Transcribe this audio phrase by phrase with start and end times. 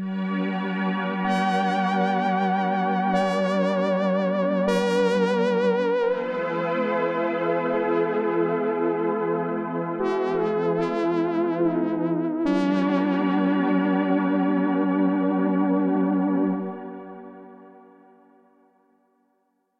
[0.00, 0.29] you